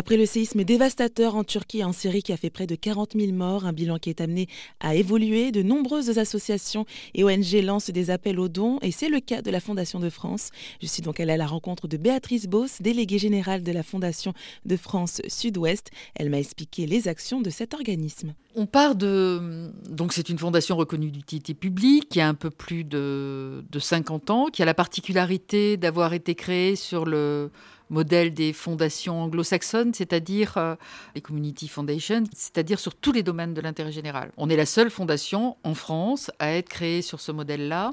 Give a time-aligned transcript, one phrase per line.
[0.00, 3.18] Après le séisme dévastateur en Turquie et en Syrie qui a fait près de 40
[3.18, 4.46] 000 morts, un bilan qui est amené
[4.80, 9.20] à évoluer, de nombreuses associations et ONG lancent des appels aux dons et c'est le
[9.20, 10.52] cas de la Fondation de France.
[10.80, 14.32] Je suis donc allée à la rencontre de Béatrice Boss, déléguée générale de la Fondation
[14.64, 15.90] de France Sud-Ouest.
[16.14, 18.32] Elle m'a expliqué les actions de cet organisme.
[18.54, 19.70] On part de...
[19.90, 24.30] Donc c'est une fondation reconnue d'utilité publique qui a un peu plus de, de 50
[24.30, 27.50] ans, qui a la particularité d'avoir été créée sur le
[27.90, 30.76] modèle des fondations anglo-saxonnes, c'est-à-dire euh,
[31.14, 34.30] les community foundations, c'est-à-dire sur tous les domaines de l'intérêt général.
[34.36, 37.92] On est la seule fondation en France à être créée sur ce modèle-là.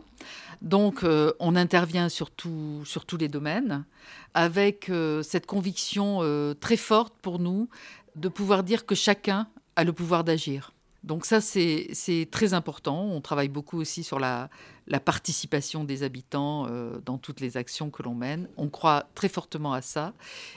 [0.61, 2.29] Donc euh, on intervient sur,
[2.85, 3.83] sur, tous les domaines
[4.33, 6.21] avec euh, cette conviction
[6.59, 7.67] très forte pour nous
[8.15, 10.71] de pouvoir dire que chacun a le pouvoir d'agir.
[11.03, 13.05] Donc ça, c'est très important.
[13.05, 14.49] On travaille beaucoup aussi sur la,
[15.05, 18.49] participation des habitants euh, dans toutes les actions que l'on mène.
[18.57, 20.13] On croit très fortement à ça.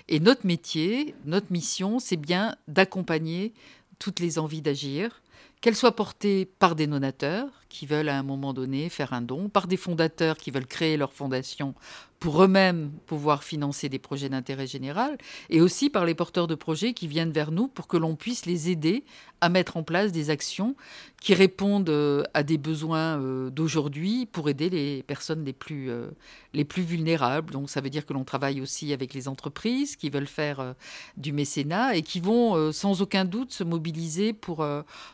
[0.09, 3.53] Et notre métier, notre mission, c'est bien d'accompagner
[3.99, 5.23] toutes les envies d'agir,
[5.61, 9.49] qu'elles soient portées par des donateurs qui veulent à un moment donné faire un don,
[9.49, 11.75] par des fondateurs qui veulent créer leur fondation
[12.21, 15.17] pour eux-mêmes pouvoir financer des projets d'intérêt général,
[15.49, 18.45] et aussi par les porteurs de projets qui viennent vers nous pour que l'on puisse
[18.45, 19.05] les aider
[19.41, 20.77] à mettre en place des actions
[21.21, 26.09] qui répondent euh, à des besoins euh, d'aujourd'hui pour aider les personnes les plus, euh,
[26.53, 27.53] les plus vulnérables.
[27.53, 30.75] Donc ça veut dire que l'on travaille aussi avec les entreprises qui veulent faire
[31.17, 34.67] du mécénat et qui vont sans aucun doute se mobiliser pour,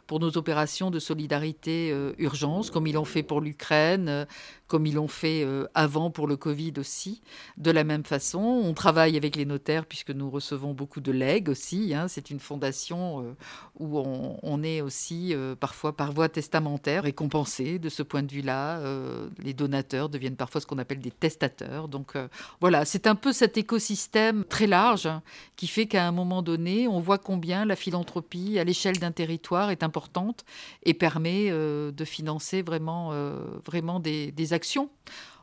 [0.07, 4.27] pour nos opérations de solidarité urgence, comme ils l'ont fait pour l'Ukraine,
[4.67, 6.96] comme ils l'ont fait avant pour le Covid aussi.
[7.57, 11.49] De la même façon, on travaille avec les notaires puisque nous recevons beaucoup de legs
[11.49, 11.95] aussi.
[11.95, 12.09] Hein.
[12.09, 13.33] C'est une fondation euh,
[13.79, 18.81] où on, est aussi euh, parfois par voie testamentaire récompensé de ce point de vue-là.
[19.39, 21.89] les donateurs deviennent parfois ce qu'on appelle des testateurs.
[21.89, 22.15] Donc
[22.61, 25.09] voilà, c'est un peu cet écosystème très large
[25.57, 29.71] qui fait qu'à un moment donné, on voit combien la philanthropie à l'échelle d'un territoire
[29.71, 30.45] est importante
[30.85, 33.13] et permet de financer vraiment,
[33.65, 34.53] vraiment des, des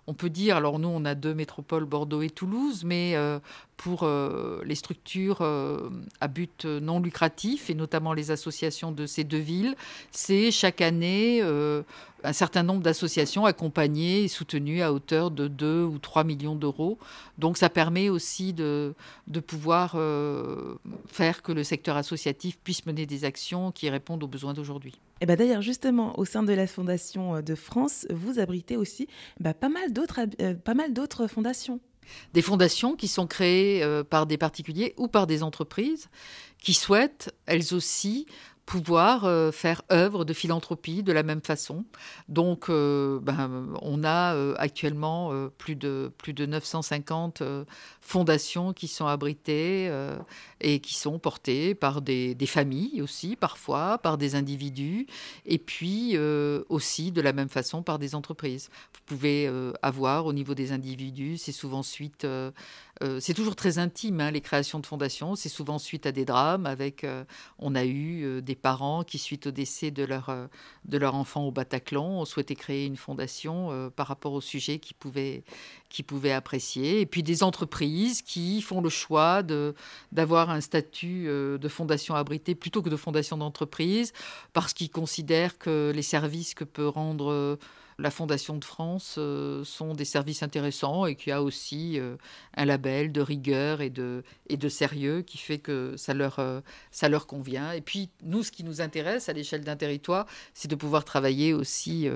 [0.08, 3.40] on peut dire, alors nous on a deux métropoles, Bordeaux et Toulouse, mais euh,
[3.84, 5.90] pour euh, les structures euh,
[6.22, 9.76] à but non lucratif et notamment les associations de ces deux villes,
[10.12, 11.42] c'est chaque année
[12.24, 16.98] un certain nombre d'associations accompagnées et soutenues à hauteur de 2 ou 3 millions d'euros.
[17.38, 18.94] Donc ça permet aussi de,
[19.46, 20.76] pouvoir euh,
[21.08, 25.00] faire que le secteur associatif puisse mener des actions qui répondent aux besoins d'aujourd'hui.
[25.22, 29.08] Et bah D'ailleurs, justement, au sein de la Fondation de France, vous abritez aussi
[29.40, 31.80] bah, pas mal d'autres euh, fondations.
[32.34, 36.10] Des fondations qui sont créées euh, par des particuliers ou par des entreprises
[36.64, 38.26] qui souhaitent, elles aussi,
[38.66, 41.84] pouvoir euh, faire œuvre de philanthropie de la même façon.
[42.30, 47.44] Donc, euh, ben, on a euh, actuellement plus, de, plus de 950
[48.02, 49.92] fondations qui sont abritées
[50.62, 55.08] et qui sont portées par des, des, familles aussi, parfois, par des individus,
[55.46, 56.18] et puis
[56.70, 58.70] aussi de la même façon par des entreprises.
[58.94, 59.50] Vous pouvez
[59.82, 62.26] avoir au niveau des individus, c'est souvent suite
[63.04, 65.36] euh, c'est toujours très intime, hein, les créations de fondations.
[65.36, 66.66] C'est souvent suite à des drames.
[66.66, 67.26] Avec, euh,
[67.60, 70.34] on a eu euh, des parents qui, suite au décès de leur,
[70.86, 74.96] de leur enfant au Bataclan, ont souhaité créer une fondation par rapport au sujet qu'ils
[74.96, 75.44] pouvaient,
[76.08, 77.02] pouvaient apprécier.
[77.02, 79.44] Et puis des entreprises qui font le choix
[80.12, 84.14] d'avoir un statut de fondation abritée plutôt que de fondation d'entreprise
[84.54, 87.58] parce qu'ils considèrent que les services que peut rendre
[88.00, 92.16] la Fondation de France euh, sont des services intéressants et qui a aussi euh,
[92.56, 96.62] un label de rigueur et de, et de sérieux qui fait que ça leur, euh,
[96.92, 97.72] ça leur convient.
[97.72, 101.54] Et puis, nous, ce qui nous intéresse à l'échelle d'un territoire, c'est de pouvoir travailler
[101.54, 102.08] aussi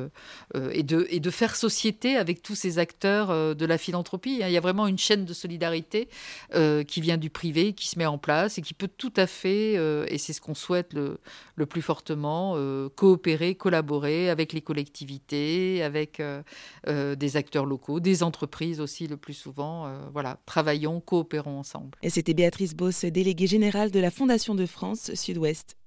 [0.53, 4.39] et, de, et de faire société avec tous ces acteurs de la philanthropie.
[4.41, 6.07] Il y a vraiment une chaîne de solidarité
[6.87, 9.73] qui vient du privé, qui se met en place et qui peut tout à fait,
[10.11, 11.19] et c'est ce qu'on souhaite le,
[11.55, 12.55] le plus fortement,
[12.95, 16.41] coopérer, collaborer avec les collectivités avec euh,
[16.87, 19.87] euh, des acteurs locaux, des entreprises aussi le plus souvent.
[19.87, 21.97] Euh, voilà, travaillons, coopérons ensemble.
[22.03, 25.77] Et c'était Béatrice Boss, déléguée générale de la Fondation de France Sud-Ouest.